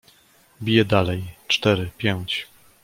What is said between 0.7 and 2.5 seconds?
dalej: cztery, pięć!"